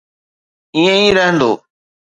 [0.75, 1.51] ائين ئي رهندو.